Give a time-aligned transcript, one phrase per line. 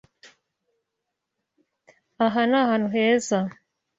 [2.25, 3.39] Aha ni ahantu heza.